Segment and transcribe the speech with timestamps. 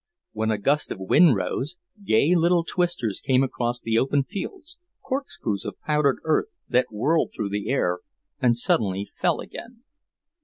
[0.31, 5.63] When a gust of wind rose, gay little twisters came across the open fields, corkscrews
[5.63, 7.99] of powdered earth that whirled through the air
[8.39, 9.83] and suddenly fell again.